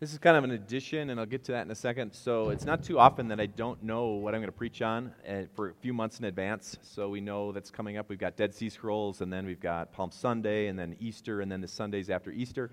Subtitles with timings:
[0.00, 2.12] This is kind of an addition, and I'll get to that in a second.
[2.12, 5.12] So it's not too often that I don't know what I'm going to preach on
[5.28, 6.76] uh, for a few months in advance.
[6.82, 8.08] So we know that's coming up.
[8.08, 11.50] We've got Dead Sea Scrolls, and then we've got Palm Sunday, and then Easter, and
[11.50, 12.70] then the Sundays after Easter.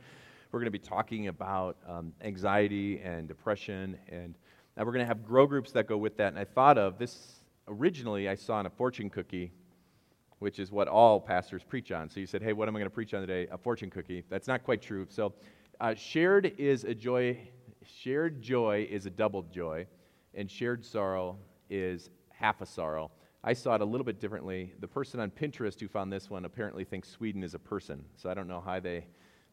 [0.52, 4.36] We're going to be talking about um, anxiety and depression, and
[4.78, 6.28] now we're going to have grow groups that go with that.
[6.28, 9.52] And I thought of this originally, I saw in a fortune cookie,
[10.38, 12.08] which is what all pastors preach on.
[12.08, 13.48] So you said, hey, what am I going to preach on today?
[13.52, 14.24] A fortune cookie.
[14.30, 15.08] That's not quite true.
[15.10, 15.34] So
[15.80, 17.38] uh, shared is a joy,
[17.84, 19.88] shared joy is a double joy,
[20.34, 21.38] and shared sorrow
[21.70, 23.12] is half a sorrow.
[23.44, 24.74] I saw it a little bit differently.
[24.80, 28.30] The person on Pinterest who found this one apparently thinks Sweden is a person, so
[28.30, 29.06] I don't know how they,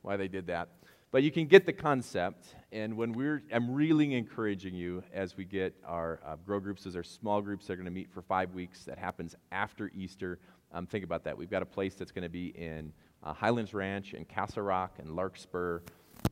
[0.02, 0.70] why they did that.
[1.10, 5.44] But you can get the concept, and when we're, I'm really encouraging you as we
[5.44, 8.22] get our uh, grow groups, as our small groups that are going to meet for
[8.22, 8.84] five weeks.
[8.84, 10.38] That happens after Easter.
[10.72, 11.36] Um, think about that.
[11.36, 14.94] We've got a place that's going to be in uh, Highlands Ranch and Castle Rock
[14.98, 15.80] and Larkspur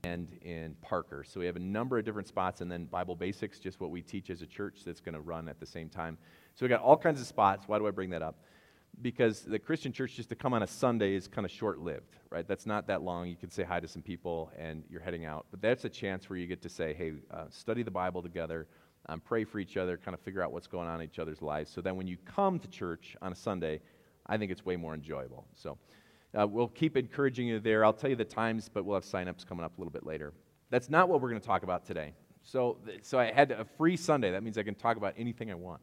[0.05, 1.25] and in Parker.
[1.27, 4.03] So we have a number of different spots, and then Bible Basics, just what we
[4.03, 6.19] teach as a church that's going to run at the same time.
[6.55, 7.65] So we've got all kinds of spots.
[7.67, 8.37] Why do I bring that up?
[9.03, 12.17] Because the Christian church just to come on a Sunday is kind of short lived,
[12.31, 12.47] right?
[12.47, 13.29] That's not that long.
[13.29, 15.47] You can say hi to some people and you're heading out.
[15.51, 18.67] But that's a chance where you get to say, hey, uh, study the Bible together,
[19.09, 21.41] um, pray for each other, kind of figure out what's going on in each other's
[21.41, 21.71] lives.
[21.71, 23.81] So then when you come to church on a Sunday,
[24.27, 25.47] I think it's way more enjoyable.
[25.55, 25.79] So
[26.39, 27.85] uh, we'll keep encouraging you there.
[27.85, 30.33] I'll tell you the times, but we'll have signups coming up a little bit later.
[30.71, 32.13] That's not what we're going to talk about today.
[32.43, 34.31] So, so I had a free Sunday.
[34.31, 35.81] That means I can talk about anything I want.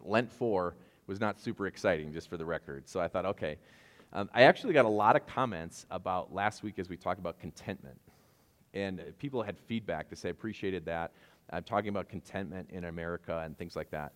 [0.00, 0.74] Lent 4
[1.06, 2.88] was not super exciting, just for the record.
[2.88, 3.58] So I thought, okay.
[4.14, 7.38] Um, I actually got a lot of comments about last week as we talked about
[7.38, 7.98] contentment.
[8.74, 11.12] And people had feedback to say, appreciated that.
[11.50, 14.12] I'm talking about contentment in America and things like that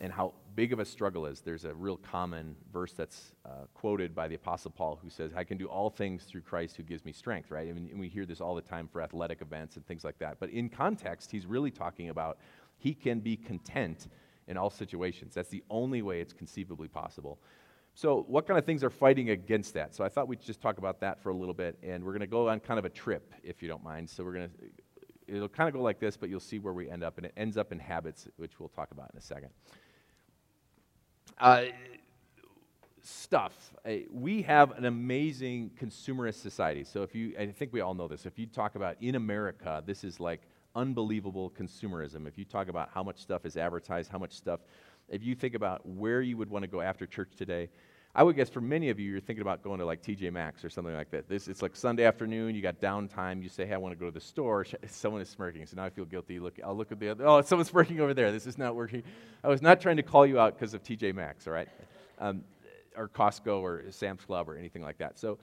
[0.00, 1.40] and how big of a struggle is.
[1.40, 5.44] There's a real common verse that's uh, quoted by the Apostle Paul who says, I
[5.44, 7.68] can do all things through Christ who gives me strength, right?
[7.68, 10.18] I mean, and we hear this all the time for athletic events and things like
[10.18, 10.38] that.
[10.40, 12.38] But in context, he's really talking about
[12.78, 14.08] he can be content
[14.48, 15.34] in all situations.
[15.34, 17.38] That's the only way it's conceivably possible.
[17.94, 19.94] So, what kind of things are fighting against that?
[19.94, 22.20] So, I thought we'd just talk about that for a little bit, and we're going
[22.20, 24.08] to go on kind of a trip, if you don't mind.
[24.08, 26.88] So, we're going to, it'll kind of go like this, but you'll see where we
[26.88, 29.50] end up, and it ends up in habits, which we'll talk about in a second.
[31.40, 31.66] Uh,
[33.00, 33.72] stuff.
[33.86, 36.82] Uh, we have an amazing consumerist society.
[36.82, 38.26] So if you, I think we all know this.
[38.26, 40.42] If you talk about in America, this is like
[40.74, 42.26] unbelievable consumerism.
[42.26, 44.60] If you talk about how much stuff is advertised, how much stuff,
[45.08, 47.68] if you think about where you would want to go after church today,
[48.14, 50.64] I would guess for many of you, you're thinking about going to like TJ Maxx
[50.64, 51.28] or something like that.
[51.28, 52.54] This it's like Sunday afternoon.
[52.54, 53.42] You got downtime.
[53.42, 55.84] You say, "Hey, I want to go to the store." Someone is smirking, so now
[55.84, 56.38] I feel guilty.
[56.38, 57.26] Look, I'll look at the other.
[57.26, 58.32] Oh, someone's smirking over there.
[58.32, 59.02] This is not working.
[59.44, 61.68] I was not trying to call you out because of TJ Maxx, all right,
[62.18, 62.42] um,
[62.96, 65.18] or Costco or Sam's Club or anything like that.
[65.18, 65.38] So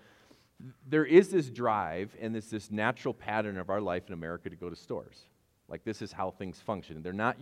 [0.87, 4.55] there is this drive and this this natural pattern of our life in America to
[4.55, 5.27] go to stores.
[5.69, 7.01] Like this is how things function.
[7.01, 7.37] They're not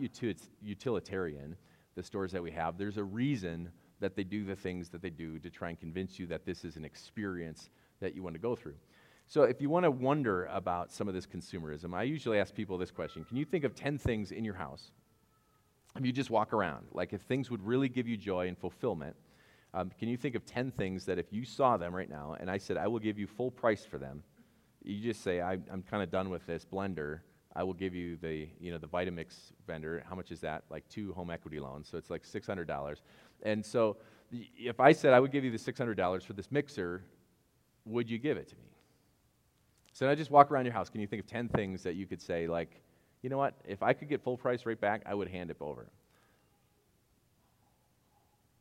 [0.62, 1.56] utilitarian.
[1.96, 2.78] The stores that we have.
[2.80, 6.20] There's a reason that they do the things that they do to try and convince
[6.20, 8.76] you that this is an experience that you want to go through.
[9.28, 12.78] So, if you want to wonder about some of this consumerism, I usually ask people
[12.78, 14.92] this question Can you think of 10 things in your house?
[15.96, 19.16] If you just walk around, like if things would really give you joy and fulfillment,
[19.76, 22.50] um, can you think of 10 things that if you saw them right now and
[22.50, 24.24] I said, I will give you full price for them,
[24.84, 27.20] you just say, I, am kind of done with this blender.
[27.56, 30.04] I will give you the, you know, the Vitamix vendor.
[30.08, 30.64] How much is that?
[30.70, 31.88] Like two home equity loans.
[31.90, 32.96] So it's like $600.
[33.44, 33.98] And so
[34.32, 37.04] if I said I would give you the $600 for this mixer,
[37.86, 38.64] would you give it to me?
[39.92, 40.90] So now just walk around your house.
[40.90, 42.82] Can you think of 10 things that you could say, like,
[43.22, 43.54] you know what?
[43.66, 45.88] If I could get full price right back, I would hand it over.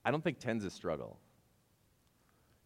[0.05, 1.19] I don't think 10's a struggle.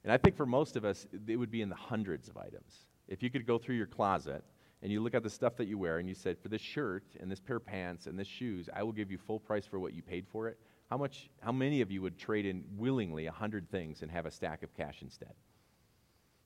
[0.02, 2.86] And I think for most of us, it would be in the hundreds of items.
[3.08, 4.42] If you could go through your closet
[4.82, 7.04] and you look at the stuff that you wear and you said, for this shirt
[7.20, 9.78] and this pair of pants and this shoes, I will give you full price for
[9.78, 10.58] what you paid for it,
[10.90, 14.30] how, much, how many of you would trade in willingly 100 things and have a
[14.30, 15.34] stack of cash instead?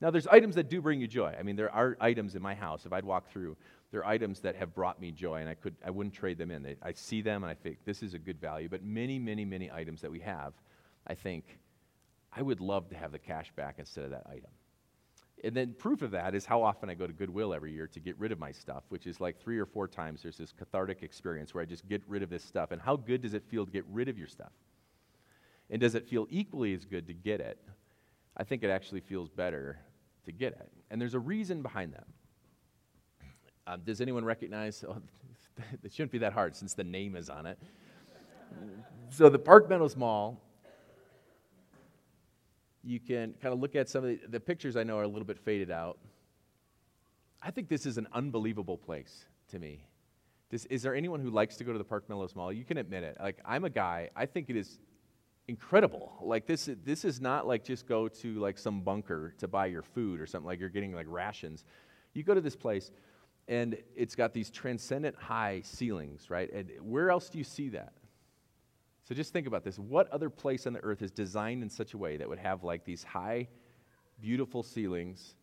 [0.00, 1.34] Now, there's items that do bring you joy.
[1.38, 3.56] I mean, there are items in my house, if I'd walk through,
[3.90, 6.50] there are items that have brought me joy, and I, could, I wouldn't trade them
[6.50, 6.62] in.
[6.62, 8.68] They, I see them, and I think this is a good value.
[8.68, 10.54] But many, many, many items that we have,
[11.06, 11.58] I think,
[12.32, 14.50] I would love to have the cash back instead of that item.
[15.42, 18.00] And then proof of that is how often I go to Goodwill every year to
[18.00, 21.02] get rid of my stuff, which is like three or four times there's this cathartic
[21.02, 22.72] experience where I just get rid of this stuff.
[22.72, 24.52] And how good does it feel to get rid of your stuff?
[25.70, 27.58] And does it feel equally as good to get it?
[28.36, 29.78] I think it actually feels better
[30.26, 30.70] to get it.
[30.90, 32.06] And there's a reason behind that.
[33.66, 34.84] Um, does anyone recognize?
[34.86, 34.96] Oh,
[35.82, 37.58] it shouldn't be that hard since the name is on it.
[39.10, 40.42] so the Park Meadows Mall
[42.82, 45.08] you can kind of look at some of the, the pictures I know are a
[45.08, 45.98] little bit faded out.
[47.42, 49.86] I think this is an unbelievable place to me.
[50.50, 52.52] Is there anyone who likes to go to the Park Meadows Mall?
[52.52, 53.16] You can admit it.
[53.20, 54.80] Like, I'm a guy, I think it is
[55.46, 56.12] incredible.
[56.20, 59.82] Like, this, this is not like just go to like some bunker to buy your
[59.82, 61.64] food or something like you're getting like rations.
[62.14, 62.90] You go to this place,
[63.46, 66.52] and it's got these transcendent high ceilings, right?
[66.52, 67.92] And where else do you see that?
[69.10, 69.76] So just think about this.
[69.76, 72.62] What other place on the earth is designed in such a way that would have
[72.62, 73.48] like these high,
[74.20, 75.34] beautiful ceilings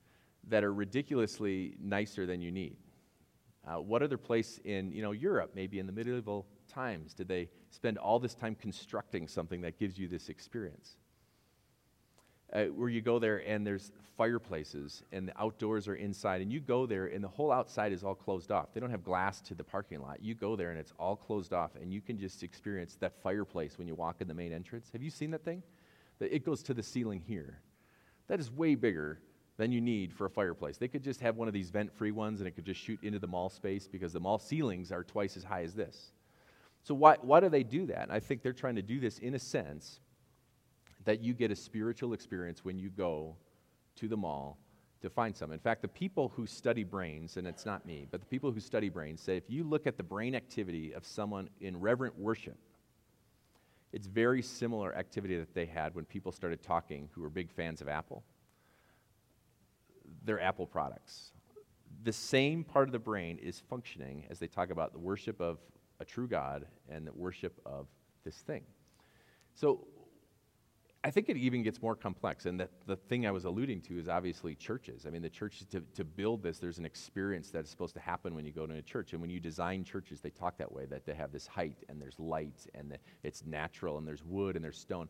[0.48, 2.78] that are ridiculously nicer than you need?
[3.68, 7.50] Uh, what other place in you know Europe, maybe in the medieval times, did they
[7.70, 10.96] spend all this time constructing something that gives you this experience?
[12.54, 16.62] Uh, where you go there and there's fireplaces and the outdoors are inside, and you
[16.62, 18.74] go there and the whole outside is all closed off.
[18.74, 20.22] They don't have glass to the parking lot.
[20.22, 23.78] You go there and it's all closed off, and you can just experience that fireplace
[23.78, 24.90] when you walk in the main entrance.
[24.94, 25.62] Have you seen that thing?
[26.20, 27.60] It goes to the ceiling here.
[28.28, 29.20] That is way bigger
[29.58, 30.78] than you need for a fireplace.
[30.78, 33.00] They could just have one of these vent free ones and it could just shoot
[33.04, 36.12] into the mall space because the mall ceilings are twice as high as this.
[36.84, 38.04] So, why, why do they do that?
[38.04, 40.00] And I think they're trying to do this in a sense
[41.08, 43.34] that you get a spiritual experience when you go
[43.96, 44.58] to the mall
[45.02, 45.54] to find some.
[45.54, 48.60] In fact, the people who study brains, and it's not me, but the people who
[48.60, 52.58] study brains say if you look at the brain activity of someone in reverent worship,
[53.94, 57.80] it's very similar activity that they had when people started talking who were big fans
[57.80, 58.22] of Apple
[60.26, 61.32] their Apple products.
[62.04, 65.60] The same part of the brain is functioning as they talk about the worship of
[66.02, 67.88] a true God and the worship of
[68.26, 68.64] this thing.
[69.56, 69.88] So
[71.08, 72.48] I think it even gets more complex.
[72.48, 75.06] And the, the thing I was alluding to is obviously churches.
[75.06, 78.02] I mean, the churches, to, to build this, there's an experience that is supposed to
[78.02, 79.14] happen when you go to a church.
[79.14, 82.02] And when you design churches, they talk that way that they have this height and
[82.02, 85.08] there's light and it's natural and there's wood and there's stone.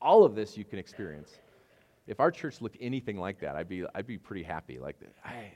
[0.00, 1.40] All of this you can experience
[2.06, 4.78] if our church looked anything like that, I'd be, I'd be pretty happy.
[4.78, 5.50] Like, I,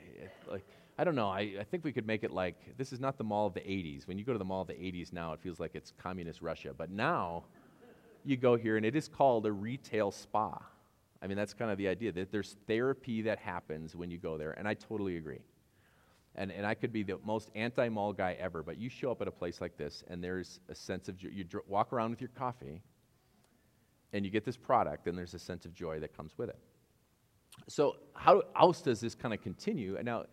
[0.49, 0.65] like,
[0.97, 1.29] I don't know.
[1.29, 3.61] I, I think we could make it like this is not the mall of the
[3.61, 4.07] 80s.
[4.07, 6.41] When you go to the mall of the 80s now, it feels like it's communist
[6.41, 6.73] Russia.
[6.75, 7.43] But now,
[8.25, 10.61] you go here and it is called a retail spa.
[11.21, 14.37] I mean, that's kind of the idea that there's therapy that happens when you go
[14.37, 15.41] there, and I totally agree.
[16.35, 19.21] And, and I could be the most anti mall guy ever, but you show up
[19.21, 22.21] at a place like this, and there's a sense of, you dr- walk around with
[22.21, 22.81] your coffee,
[24.11, 26.59] and you get this product, and there's a sense of joy that comes with it.
[27.69, 29.95] So, how else does this kind of continue?
[29.95, 30.25] And now,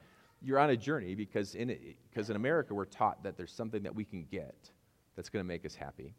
[0.42, 1.76] you're on a journey because in,
[2.10, 4.70] because in America, we're taught that there's something that we can get
[5.14, 6.14] that's going to make us happy.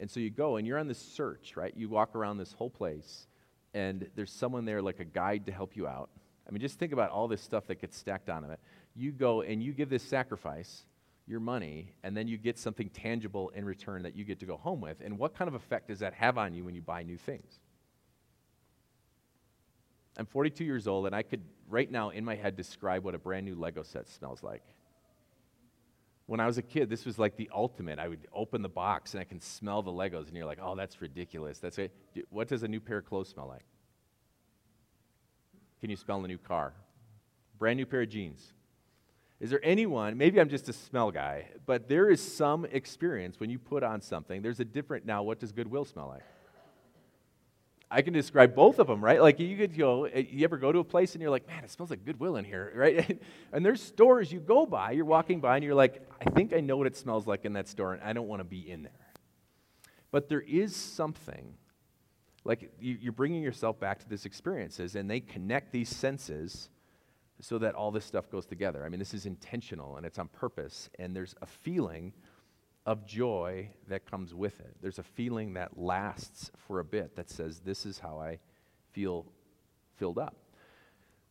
[0.00, 1.72] And so you go and you're on this search, right?
[1.76, 3.28] You walk around this whole place,
[3.74, 6.10] and there's someone there, like a guide to help you out.
[6.48, 8.58] I mean, just think about all this stuff that gets stacked onto it.
[8.96, 10.84] You go and you give this sacrifice,
[11.30, 14.56] your money and then you get something tangible in return that you get to go
[14.56, 15.00] home with.
[15.02, 17.60] And what kind of effect does that have on you when you buy new things?
[20.16, 23.18] I'm 42 years old and I could right now in my head describe what a
[23.18, 24.64] brand new Lego set smells like.
[26.30, 27.98] When I was a kid, this was like the ultimate.
[27.98, 30.76] I would open the box and I can smell the Legos, and you're like, oh,
[30.76, 31.58] that's ridiculous.
[31.58, 31.92] That's it.
[32.28, 33.64] What does a new pair of clothes smell like?
[35.80, 36.72] Can you smell a new car?
[37.58, 38.52] Brand new pair of jeans.
[39.40, 43.50] Is there anyone, maybe I'm just a smell guy, but there is some experience when
[43.50, 44.40] you put on something.
[44.40, 46.22] There's a different, now, what does Goodwill smell like?
[47.90, 49.20] I can describe both of them, right?
[49.20, 51.64] Like you could go, eh, you ever go to a place and you're like, man,
[51.64, 53.20] it smells like Goodwill in here, right?
[53.52, 56.60] and there's stores you go by, you're walking by and you're like, I think I
[56.60, 58.82] know what it smells like in that store and I don't want to be in
[58.82, 58.92] there.
[60.12, 61.54] But there is something,
[62.44, 66.68] like you're bringing yourself back to these experiences and they connect these senses
[67.40, 68.84] so that all this stuff goes together.
[68.84, 72.12] I mean, this is intentional and it's on purpose, and there's a feeling
[72.90, 74.74] of joy that comes with it.
[74.82, 78.40] There's a feeling that lasts for a bit that says, This is how I
[78.90, 79.26] feel
[79.94, 80.34] filled up.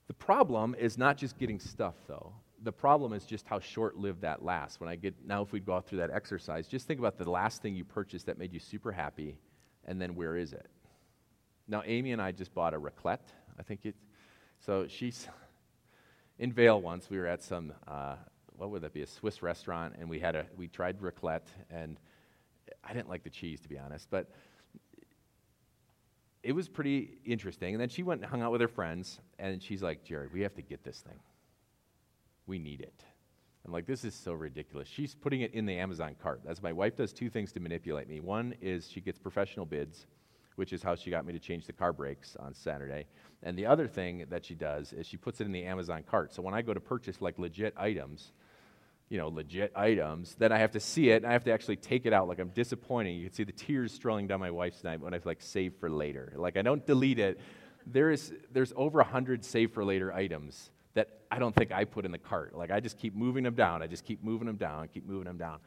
[0.07, 2.31] The problem is not just getting stuff, though.
[2.63, 4.79] The problem is just how short lived that lasts.
[4.79, 7.61] When I get, now if we go through that exercise, just think about the last
[7.61, 9.37] thing you purchased that made you super happy,
[9.83, 10.67] and then where is it?
[11.67, 13.95] Now, Amy and I just bought a raclette, I think it,
[14.65, 15.27] so she's,
[16.39, 18.15] in Vail once, we were at some, uh,
[18.59, 21.97] what would that be, a Swiss restaurant, and we had a, we tried raclette, and
[22.83, 24.29] I didn't like the cheese, to be honest, but
[26.43, 27.73] it was pretty interesting.
[27.73, 30.41] And then she went and hung out with her friends, and she's like, Jared, we
[30.41, 31.19] have to get this thing.
[32.47, 33.03] We need it.
[33.65, 34.87] I'm like, this is so ridiculous.
[34.87, 36.41] She's putting it in the Amazon cart.
[36.45, 38.19] That's my wife does two things to manipulate me.
[38.19, 40.07] One is she gets professional bids,
[40.55, 43.05] which is how she got me to change the car brakes on Saturday.
[43.43, 46.33] And the other thing that she does is she puts it in the Amazon cart.
[46.33, 48.31] So when I go to purchase like legit items,
[49.09, 51.77] you know, legit items, then I have to see it and I have to actually
[51.77, 52.27] take it out.
[52.27, 53.17] Like I'm disappointing.
[53.17, 55.89] You can see the tears strolling down my wife's night when I've like saved for
[55.89, 56.33] later.
[56.35, 57.39] Like I don't delete it.
[57.87, 62.05] There is there's over hundred save for later items that I don't think I put
[62.05, 62.55] in the cart.
[62.55, 63.81] Like, I just keep moving them down.
[63.81, 65.59] I just keep moving them down, keep moving them down.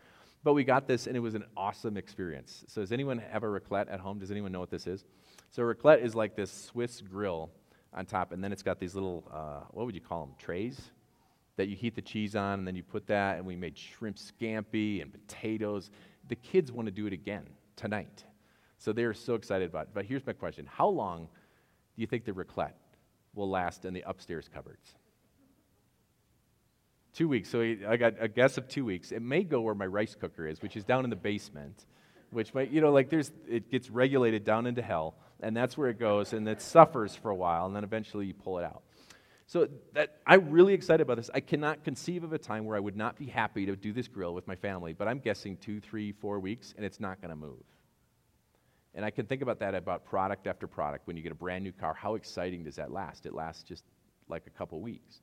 [0.45, 2.65] But we got this, and it was an awesome experience.
[2.67, 4.19] So, does anyone have a raclette at home?
[4.19, 5.05] Does anyone know what this is?
[5.51, 7.51] So, raclette is like this Swiss grill
[7.95, 10.91] on top, and then it's got these little, uh, what would you call them, trays?
[11.57, 14.17] That you heat the cheese on, and then you put that, and we made shrimp
[14.17, 15.91] scampi and potatoes.
[16.29, 18.25] The kids want to do it again tonight.
[18.79, 19.89] So they're so excited about it.
[19.95, 21.29] But here's my question How long
[21.95, 22.73] do you think the raclette
[23.35, 24.95] will last in the upstairs cupboards?
[27.13, 27.51] Two weeks.
[27.51, 29.13] So I got a guess of two weeks.
[29.13, 31.85] It may go where my rice cooker is, which is down in the basement,
[32.31, 35.91] which might, you know, like there's, it gets regulated down into hell, and that's where
[35.91, 38.83] it goes, and it suffers for a while, and then eventually you pull it out.
[39.53, 41.29] So that I'm really excited about this.
[41.35, 44.09] I cannot conceive of a time where I would not be happy to do this
[44.09, 47.29] grill with my family, but I'm guessing two, three, four weeks, and it's not going
[47.29, 47.63] to move.
[48.95, 51.07] And I can think about that about product after product.
[51.07, 53.27] When you get a brand new car, how exciting does that last?
[53.27, 53.85] It lasts just
[54.27, 55.21] like a couple weeks.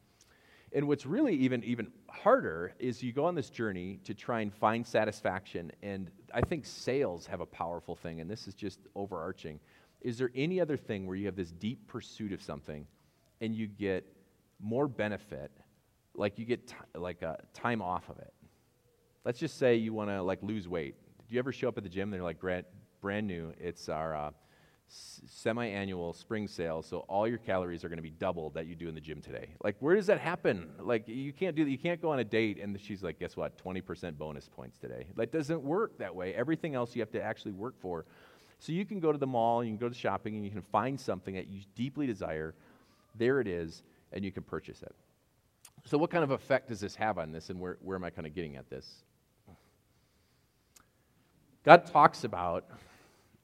[0.73, 4.53] And what's really even, even harder is you go on this journey to try and
[4.53, 5.71] find satisfaction.
[5.81, 9.59] And I think sales have a powerful thing, and this is just overarching.
[10.01, 12.85] Is there any other thing where you have this deep pursuit of something
[13.41, 14.05] and you get
[14.59, 15.51] more benefit,
[16.15, 18.33] like you get t- like a time off of it?
[19.25, 20.95] Let's just say you want to like lose weight.
[21.27, 22.65] Do you ever show up at the gym and they're like, Grant,
[23.01, 23.53] brand new.
[23.59, 24.31] It's our uh,
[24.87, 28.87] semi-annual spring sale, so all your calories are going to be doubled that you do
[28.87, 29.49] in the gym today.
[29.63, 30.69] Like, where does that happen?
[30.79, 31.71] Like, you can't do that.
[31.71, 33.57] You can't go on a date and she's like, guess what?
[33.63, 35.07] 20% bonus points today.
[35.15, 36.33] That doesn't work that way.
[36.33, 38.05] Everything else you have to actually work for.
[38.59, 40.61] So you can go to the mall, you can go to shopping, and you can
[40.61, 42.53] find something that you deeply desire.
[43.15, 44.95] There it is, and you can purchase it.
[45.85, 48.09] So, what kind of effect does this have on this, and where, where am I
[48.09, 49.03] kind of getting at this?
[51.63, 52.65] God talks about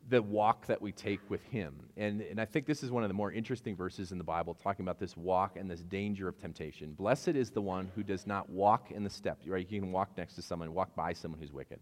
[0.08, 1.74] the walk that we take with Him.
[1.98, 4.54] And, and I think this is one of the more interesting verses in the Bible,
[4.54, 6.94] talking about this walk and this danger of temptation.
[6.94, 9.66] Blessed is the one who does not walk in the steps, right?
[9.70, 11.80] You can walk next to someone, walk by someone who's wicked,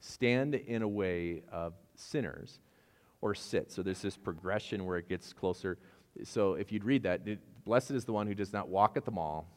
[0.00, 2.60] stand in a way of sinners,
[3.20, 3.70] or sit.
[3.70, 5.76] So there's this progression where it gets closer.
[6.24, 7.20] So if you'd read that,
[7.64, 9.48] blessed is the one who does not walk at the mall,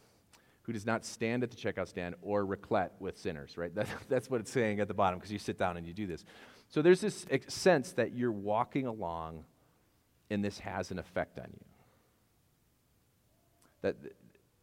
[0.63, 3.71] who does not stand at the checkout stand or raclette with sinners, right?
[3.75, 6.07] That, that's what it's saying at the bottom because you sit down and you do
[6.07, 6.25] this.
[6.69, 9.45] So there's this sense that you're walking along
[10.29, 11.65] and this has an effect on you.
[13.81, 13.95] That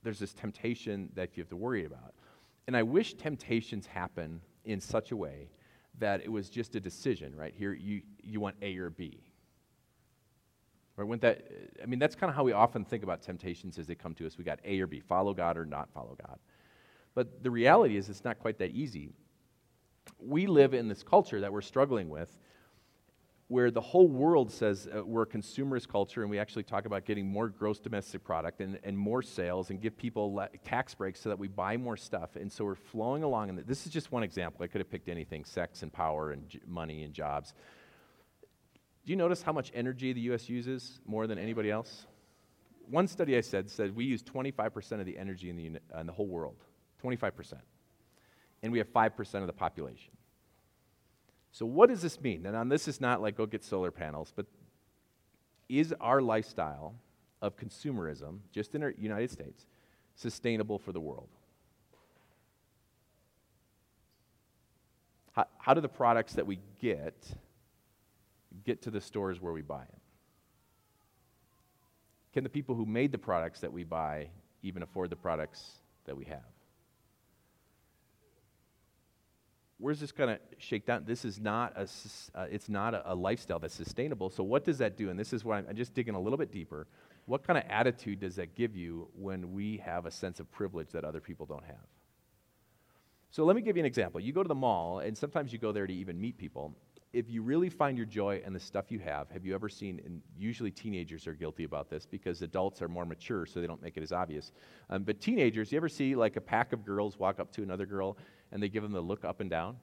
[0.03, 2.15] there's this temptation that you have to worry about.
[2.67, 5.51] And I wish temptations happen in such a way
[5.99, 7.55] that it was just a decision, right?
[7.55, 9.21] Here, you, you want A or B.
[11.05, 11.21] Right?
[11.21, 11.45] That,
[11.83, 14.27] I mean, that's kind of how we often think about temptations as they come to
[14.27, 14.39] us.
[14.39, 16.39] We got A or B, follow God or not follow God.
[17.15, 19.11] But the reality is, it's not quite that easy
[20.19, 22.39] we live in this culture that we're struggling with
[23.49, 27.05] where the whole world says uh, we're a consumerist culture and we actually talk about
[27.05, 31.21] getting more gross domestic product and, and more sales and give people le- tax breaks
[31.21, 32.37] so that we buy more stuff.
[32.37, 33.49] And so we're flowing along.
[33.49, 34.63] And this is just one example.
[34.63, 37.55] I could have picked anything sex and power and j- money and jobs.
[39.11, 40.49] Do you notice how much energy the U.S.
[40.49, 42.07] uses more than anybody else?
[42.89, 46.07] One study I said said we use 25% of the energy in the, uh, in
[46.07, 46.55] the whole world.
[47.03, 47.55] 25%
[48.63, 50.13] and we have 5% of the population.
[51.51, 52.47] So, what does this mean?
[52.47, 54.47] And this is not like go get solar panels, but
[55.69, 56.95] is our lifestyle
[57.43, 59.67] of consumerism, just in the United States,
[60.15, 61.31] sustainable for the world?
[65.33, 67.17] How, how do the products that we get
[68.65, 70.01] get to the stores where we buy them?
[72.33, 74.29] Can the people who made the products that we buy
[74.63, 75.73] even afford the products
[76.07, 76.43] that we have?
[79.81, 81.05] where's this going to shake down?
[81.07, 81.89] This is not a,
[82.39, 84.31] uh, it's not a, a, lifestyle that's sustainable.
[84.31, 85.11] So what does that do?
[85.11, 86.87] And this is why I'm, I'm just digging a little bit deeper.
[87.27, 90.91] What kind of attitude does that give you when we have a sense of privilege
[90.91, 91.77] that other people don't have?
[93.31, 94.21] So let me give you an example.
[94.21, 96.75] You go to the mall, and sometimes you go there to even meet people.
[97.13, 100.01] If you really find your joy in the stuff you have, have you ever seen,
[100.05, 103.83] and usually teenagers are guilty about this because adults are more mature, so they don't
[103.83, 104.53] make it as obvious.
[104.91, 107.85] Um, but teenagers, you ever see like a pack of girls walk up to another
[107.85, 108.17] girl
[108.53, 109.77] and they give them the look up and down.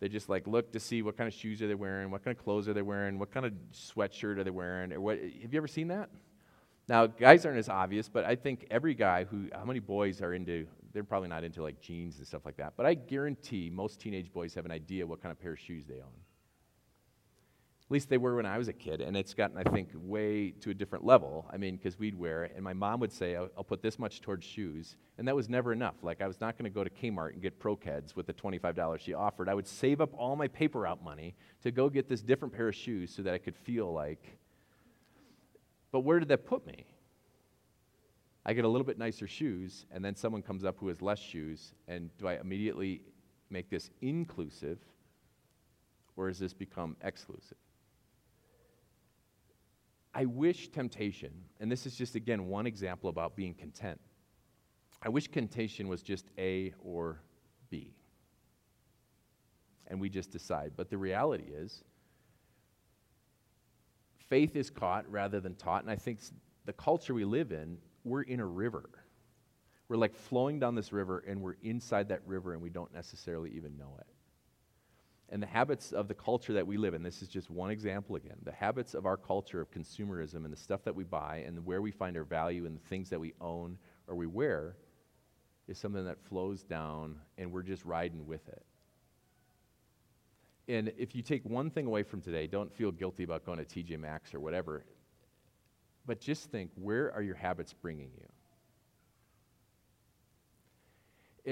[0.00, 2.36] They just like look to see what kind of shoes are they wearing, what kind
[2.36, 5.18] of clothes are they wearing, what kind of sweatshirt are they wearing, or what.
[5.18, 6.08] Have you ever seen that?
[6.88, 10.34] Now, guys aren't as obvious, but I think every guy who, how many boys are
[10.34, 14.00] into, they're probably not into like jeans and stuff like that, but I guarantee most
[14.00, 16.14] teenage boys have an idea what kind of pair of shoes they own.
[17.86, 20.52] At least they were when I was a kid, and it's gotten, I think, way
[20.62, 21.46] to a different level.
[21.52, 23.98] I mean, because we'd wear it, and my mom would say, I'll, I'll, put this
[23.98, 25.96] much towards shoes, and that was never enough.
[26.02, 28.98] Like, I was not going to go to Kmart and get Pro-Keds with the $25
[29.00, 29.50] she offered.
[29.50, 32.68] I would save up all my paper route money to go get this different pair
[32.68, 34.38] of shoes so that I could feel like.
[35.92, 36.86] But where did that put me?
[38.46, 41.18] I get a little bit nicer shoes, and then someone comes up who has less
[41.18, 43.00] shoes, and do I immediately
[43.48, 44.78] make this inclusive,
[46.16, 47.56] or has this become exclusive?
[50.14, 54.00] I wish temptation, and this is just again one example about being content.
[55.02, 57.20] I wish temptation was just A or
[57.68, 57.94] B.
[59.88, 60.72] And we just decide.
[60.76, 61.82] But the reality is,
[64.28, 65.82] faith is caught rather than taught.
[65.82, 66.20] And I think
[66.64, 68.88] the culture we live in, we're in a river.
[69.88, 73.50] We're like flowing down this river, and we're inside that river, and we don't necessarily
[73.50, 74.06] even know it.
[75.30, 78.16] And the habits of the culture that we live in, this is just one example
[78.16, 81.64] again, the habits of our culture of consumerism and the stuff that we buy and
[81.64, 84.76] where we find our value and the things that we own or we wear
[85.66, 88.64] is something that flows down and we're just riding with it.
[90.68, 93.64] And if you take one thing away from today, don't feel guilty about going to
[93.64, 94.84] TJ Maxx or whatever,
[96.06, 98.26] but just think where are your habits bringing you?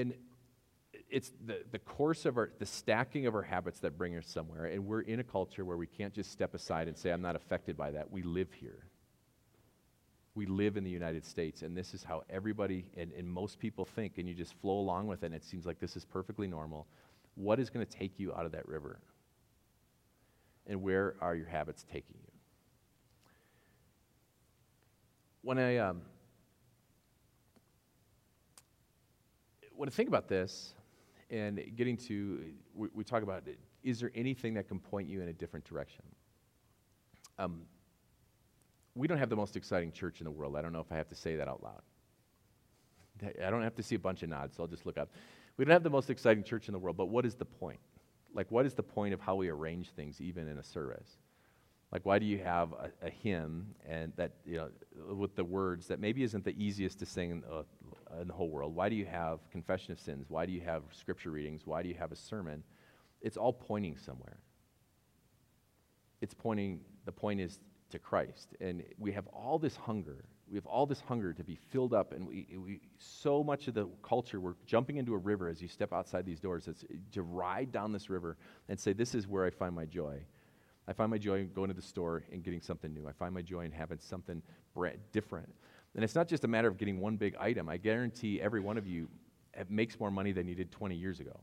[0.00, 0.14] And
[1.10, 4.64] it's the, the course of our, the stacking of our habits that bring us somewhere.
[4.66, 7.36] And we're in a culture where we can't just step aside and say, I'm not
[7.36, 8.10] affected by that.
[8.10, 8.86] We live here.
[10.34, 13.84] We live in the United States, and this is how everybody and, and most people
[13.84, 16.46] think, and you just flow along with it, and it seems like this is perfectly
[16.46, 16.86] normal.
[17.34, 18.98] What is going to take you out of that river?
[20.66, 22.31] And where are your habits taking you?
[25.42, 26.02] When I, um,
[29.74, 30.74] when I think about this,
[31.30, 32.44] and getting to,
[32.74, 33.42] we, we, talk about
[33.82, 36.04] is there anything that can point you in a different direction?
[37.38, 37.62] Um,
[38.94, 40.56] we don't have the most exciting church in the world.
[40.56, 41.82] I don't know if I have to say that out loud.
[43.44, 45.10] I don't have to see a bunch of nods, so I'll just look up.
[45.56, 47.80] We don't have the most exciting church in the world, but what is the point?
[48.34, 51.18] Like, what is the point of how we arrange things, even in a service?
[51.92, 55.86] Like, why do you have a, a hymn and that, you know, with the words
[55.88, 57.62] that maybe isn't the easiest to sing uh,
[58.20, 58.74] in the whole world?
[58.74, 60.24] Why do you have confession of sins?
[60.28, 61.66] Why do you have scripture readings?
[61.66, 62.62] Why do you have a sermon?
[63.20, 64.38] It's all pointing somewhere.
[66.22, 67.58] It's pointing, the point is
[67.90, 68.54] to Christ.
[68.60, 70.24] And we have all this hunger.
[70.48, 73.74] We have all this hunger to be filled up, and we, we so much of
[73.74, 76.68] the culture, we're jumping into a river as you step outside these doors.
[76.68, 78.36] It's to ride down this river
[78.68, 80.20] and say, This is where I find my joy.
[80.88, 83.06] I find my joy in going to the store and getting something new.
[83.08, 84.42] I find my joy in having something
[85.12, 85.48] different.
[85.94, 87.68] And it's not just a matter of getting one big item.
[87.68, 89.08] I guarantee every one of you
[89.54, 91.38] eh, makes more money than you did 20 years ago.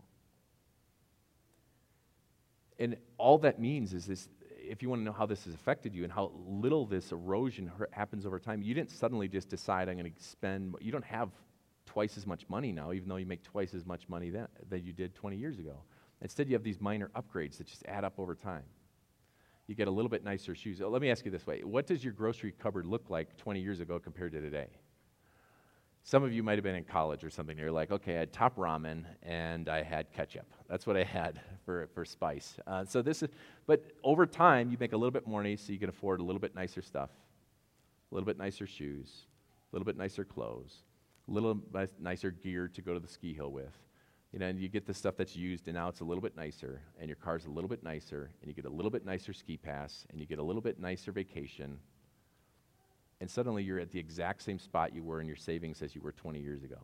[2.80, 4.30] And all that means is this
[4.70, 7.72] if you want to know how this has affected you and how little this erosion
[7.92, 11.30] happens over time, you didn't suddenly just decide I'm going to spend, you don't have
[11.86, 14.84] twice as much money now, even though you make twice as much money that, that
[14.84, 15.78] you did 20 years ago.
[16.22, 18.64] Instead, you have these minor upgrades that just add up over time.
[19.70, 20.82] You get a little bit nicer shoes.
[20.82, 23.62] Oh, let me ask you this way What does your grocery cupboard look like 20
[23.62, 24.66] years ago compared to today?
[26.02, 27.56] Some of you might have been in college or something.
[27.56, 30.48] You're like, okay, I had top ramen and I had ketchup.
[30.68, 32.58] That's what I had for, for spice.
[32.66, 33.30] Uh, so this is,
[33.68, 36.24] but over time, you make a little bit more money so you can afford a
[36.24, 37.12] little bit nicer stuff,
[38.12, 39.28] a little bit nicer shoes,
[39.72, 40.78] a little bit nicer clothes,
[41.28, 41.60] a little
[42.00, 43.78] nicer gear to go to the ski hill with.
[44.32, 46.36] You know, and you get the stuff that's used, and now it's a little bit
[46.36, 49.34] nicer, and your car's a little bit nicer, and you get a little bit nicer
[49.34, 51.80] ski pass, and you get a little bit nicer vacation,
[53.22, 56.02] and suddenly you're at the exact same spot you were in your savings as you
[56.02, 56.78] were 20 years ago.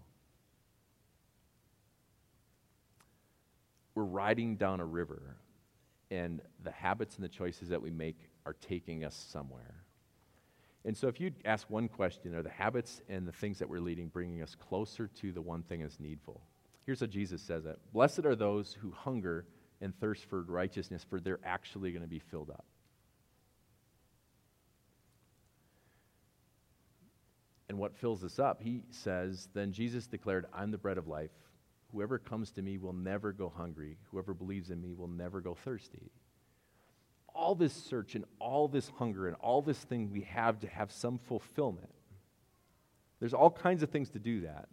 [3.94, 5.38] We're riding down a river,
[6.10, 9.76] and the habits and the choices that we make are taking us somewhere.
[10.84, 13.80] And so, if you ask one question, are the habits and the things that we're
[13.80, 16.42] leading bringing us closer to the one thing that's needful?
[16.86, 19.46] Here's how Jesus says it Blessed are those who hunger
[19.82, 22.66] and thirst for righteousness, for they're actually going to be filled up.
[27.68, 31.32] And what fills us up, he says, Then Jesus declared, I'm the bread of life.
[31.92, 33.98] Whoever comes to me will never go hungry.
[34.12, 36.12] Whoever believes in me will never go thirsty.
[37.34, 40.92] All this search and all this hunger and all this thing we have to have
[40.92, 41.94] some fulfillment.
[43.20, 44.68] There's all kinds of things to do that.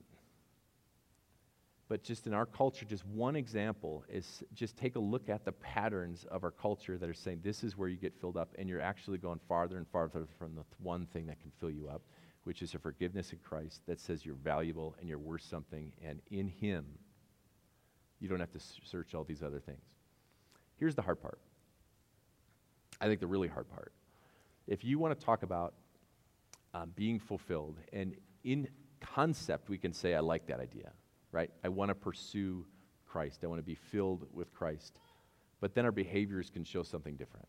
[1.93, 5.53] But just in our culture, just one example is just take a look at the
[5.53, 8.67] patterns of our culture that are saying this is where you get filled up, and
[8.67, 12.01] you're actually going farther and farther from the one thing that can fill you up
[12.45, 16.23] which is a forgiveness in Christ that says you're valuable and you're worth something, and
[16.31, 16.87] in Him,
[18.21, 19.85] you don't have to search all these other things.
[20.79, 21.41] Here's the hard part.
[23.03, 23.93] I think the really hard part.
[24.67, 25.75] If you want to talk about
[26.73, 28.67] um, being fulfilled, and in
[29.03, 30.93] concept, we can say, I like that idea,
[31.33, 31.51] right?
[31.65, 32.65] I want to pursue
[33.07, 34.99] Christ, I want to be filled with Christ.
[35.61, 37.47] But then our behaviors can show something different.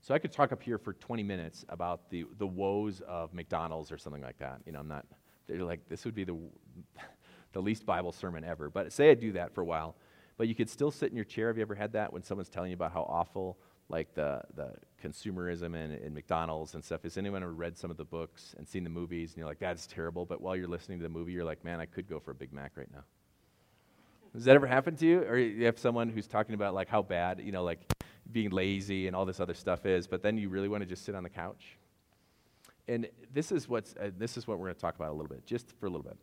[0.00, 3.90] So I could talk up here for 20 minutes about the, the woes of McDonald's
[3.92, 4.60] or something like that.
[4.64, 5.04] You know, I'm not
[5.46, 6.36] they're like, this would be the,
[7.52, 8.68] the least Bible sermon ever.
[8.68, 9.96] But say I do that for a while.
[10.36, 11.48] But you could still sit in your chair.
[11.48, 14.72] Have you ever had that when someone's telling you about how awful like the, the
[15.02, 17.02] consumerism in McDonald's and stuff?
[17.04, 19.60] Has anyone ever read some of the books and seen the movies and you're like,
[19.60, 20.26] that's terrible?
[20.26, 22.34] But while you're listening to the movie, you're like, man, I could go for a
[22.34, 23.04] Big Mac right now.
[24.34, 25.20] Has that ever happened to you?
[25.20, 27.80] Or you have someone who's talking about like how bad, you know, like
[28.32, 31.04] being lazy and all this other stuff is, but then you really want to just
[31.04, 31.78] sit on the couch?
[32.88, 35.28] And this is, what's, uh, this is what we're going to talk about a little
[35.28, 36.16] bit, just for a little bit.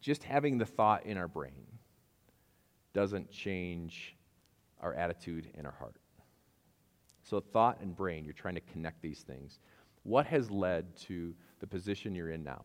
[0.00, 1.66] Just having the thought in our brain
[2.92, 4.15] doesn't change
[4.80, 5.96] our attitude and our heart.
[7.22, 9.58] So, thought and brain, you're trying to connect these things.
[10.04, 12.64] What has led to the position you're in now?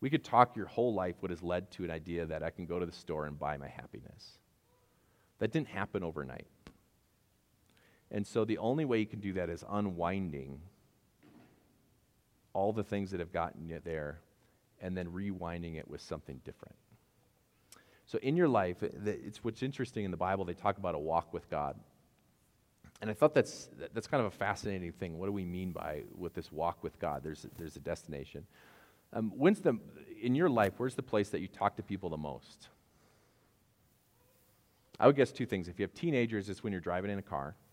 [0.00, 2.66] We could talk your whole life what has led to an idea that I can
[2.66, 4.38] go to the store and buy my happiness.
[5.38, 6.46] That didn't happen overnight.
[8.10, 10.60] And so the only way you can do that is unwinding
[12.52, 14.20] all the things that have gotten you there
[14.80, 16.76] and then rewinding it with something different.
[18.06, 21.32] So in your life, it's what's interesting in the Bible, they talk about a walk
[21.32, 21.76] with God.
[23.00, 25.18] And I thought that's, that's kind of a fascinating thing.
[25.18, 27.22] What do we mean by with this walk with God?
[27.22, 28.46] There's a, there's a destination.
[29.12, 29.78] Um, when's the,
[30.20, 32.68] in your life, where's the place that you talk to people the most?
[34.98, 35.68] I would guess two things.
[35.68, 37.56] If you have teenagers, it's when you're driving in a car.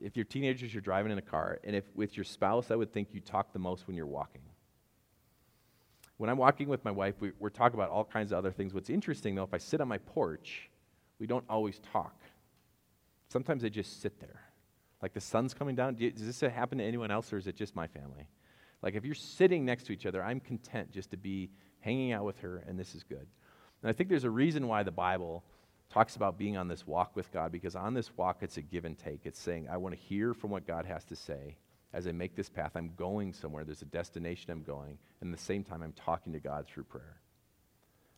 [0.00, 1.60] If you're teenagers, you're driving in a car.
[1.62, 4.40] And if with your spouse, I would think you talk the most when you're walking.
[6.18, 8.72] When I'm walking with my wife, we, we're talking about all kinds of other things.
[8.72, 10.70] What's interesting, though, if I sit on my porch,
[11.18, 12.18] we don't always talk.
[13.28, 14.40] Sometimes I just sit there.
[15.02, 15.94] Like the sun's coming down.
[15.94, 18.28] does this happen to anyone else, or is it just my family?
[18.82, 21.50] Like if you're sitting next to each other, I'm content just to be
[21.80, 23.26] hanging out with her, and this is good.
[23.82, 25.44] And I think there's a reason why the Bible
[25.90, 28.84] talks about being on this walk with God, because on this walk, it's a give
[28.84, 29.20] and take.
[29.24, 31.56] It's saying, I want to hear from what God has to say.
[31.96, 33.64] As I make this path, I'm going somewhere.
[33.64, 34.98] There's a destination I'm going.
[35.20, 37.16] And at the same time, I'm talking to God through prayer.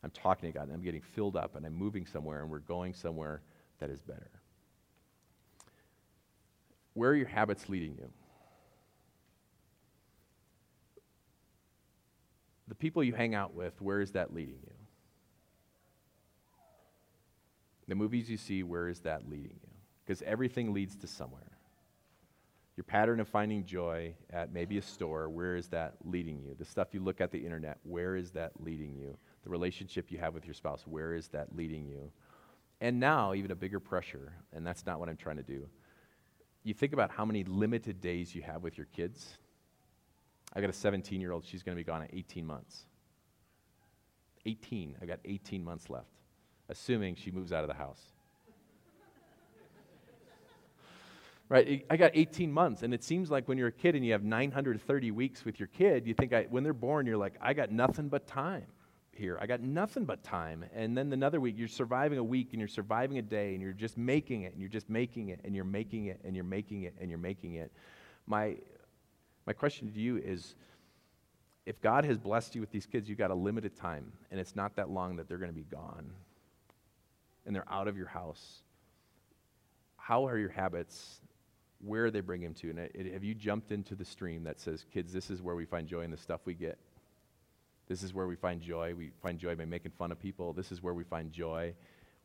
[0.03, 2.59] I'm talking to God, and I'm getting filled up, and I'm moving somewhere, and we're
[2.59, 3.41] going somewhere
[3.79, 4.29] that is better.
[6.93, 8.09] Where are your habits leading you?
[12.69, 14.73] the people you hang out with, where is that leading you?
[17.87, 19.69] The movies you see, where is that leading you?
[20.05, 21.58] Because everything leads to somewhere.
[22.79, 26.55] Your pattern of finding joy at maybe a store, where is that leading you?
[26.57, 29.17] The stuff you look at the internet, where is that leading you?
[29.43, 32.09] The relationship you have with your spouse, where is that leading you?
[32.79, 35.67] And now, even a bigger pressure, and that's not what I'm trying to do.
[36.63, 39.37] You think about how many limited days you have with your kids
[40.53, 42.85] I got a 17 year old, she's going to be gone in 18 months.
[44.45, 44.95] 18.
[45.01, 46.13] I've got 18 months left,
[46.69, 48.13] assuming she moves out of the house.
[51.49, 51.85] Right?
[51.89, 54.23] I got 18 months, and it seems like when you're a kid and you have
[54.23, 57.71] 930 weeks with your kid, you think I, when they're born, you're like, I got
[57.71, 58.67] nothing but time
[59.11, 59.37] here.
[59.41, 60.63] I got nothing but time.
[60.73, 63.73] And then another week, you're surviving a week and you're surviving a day and you're
[63.73, 66.83] just making it and you're just making it and you're making it and you're making
[66.83, 67.71] it and you're making it.
[68.27, 68.55] My,
[69.45, 70.55] my question to you is
[71.65, 74.55] if God has blessed you with these kids, you've got a limited time, and it's
[74.55, 76.11] not that long that they're going to be gone,
[77.45, 78.63] and they're out of your house.
[79.97, 81.21] How are your habits?
[81.81, 82.69] Where they bring them to?
[82.69, 85.55] And it, it, have you jumped into the stream that says, kids, this is where
[85.55, 86.77] we find joy in the stuff we get?
[87.87, 88.93] This is where we find joy.
[88.93, 90.53] We find joy by making fun of people.
[90.53, 91.73] This is where we find joy.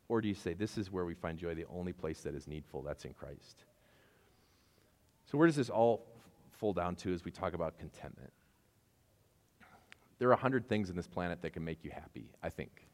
[0.09, 2.47] Or do you say, this is where we find joy, the only place that is
[2.47, 2.83] needful?
[2.83, 3.65] That's in Christ.
[5.25, 6.05] So, where does this all
[6.65, 8.33] fall down to as we talk about contentment.
[10.19, 12.87] There are a hundred things in this planet that can make you happy, I think,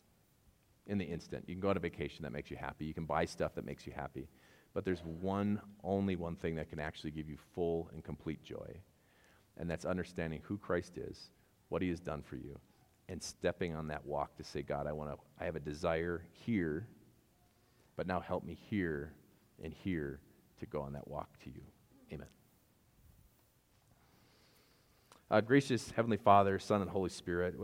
[0.87, 1.45] in the instant.
[1.47, 2.87] You can go on a vacation that makes you happy.
[2.87, 4.29] You can buy stuff that makes you happy.
[4.73, 8.81] But there's one, only one thing that can actually give you full and complete joy.
[9.57, 11.31] And that's understanding who Christ is,
[11.69, 12.59] what he has done for you,
[13.09, 16.23] and stepping on that walk to say, God, I want to, I have a desire
[16.33, 16.87] here,
[17.97, 19.13] but now help me here
[19.63, 20.21] and here
[20.61, 21.63] to go on that walk to you.
[22.13, 22.29] Amen.
[25.31, 27.59] Uh, gracious Heavenly Father, Son, and Holy Spirit,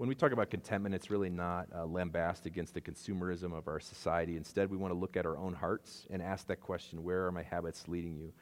[0.00, 3.78] when we talk about contentment, it's really not uh, lambast against the consumerism of our
[3.78, 4.38] society.
[4.38, 7.30] Instead, we want to look at our own hearts and ask that question where are
[7.30, 8.32] my habits leading you?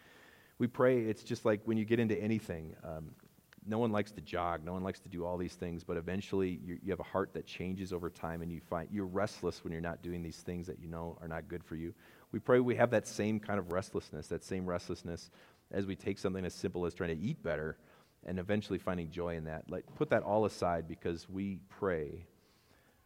[0.60, 2.76] We pray it's just like when you get into anything.
[2.84, 3.10] Um,
[3.66, 6.60] no one likes to jog, no one likes to do all these things, but eventually
[6.64, 9.72] you, you have a heart that changes over time and you find you're restless when
[9.72, 11.92] you're not doing these things that you know are not good for you.
[12.30, 15.28] We pray we have that same kind of restlessness, that same restlessness
[15.72, 17.78] as we take something as simple as trying to eat better
[18.26, 19.70] and eventually finding joy in that.
[19.70, 22.26] Like, put that all aside because we pray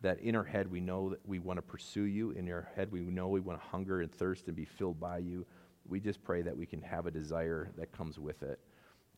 [0.00, 2.32] that in our head we know that we want to pursue you.
[2.32, 5.18] In our head we know we want to hunger and thirst and be filled by
[5.18, 5.46] you.
[5.86, 8.60] We just pray that we can have a desire that comes with it.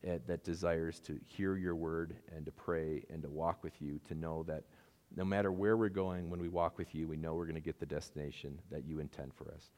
[0.07, 3.99] uh, that desires to hear your word and to pray and to walk with you,
[4.07, 4.63] to know that
[5.15, 7.61] no matter where we're going, when we walk with you, we know we're going to
[7.61, 9.71] get the destination that you intend for us.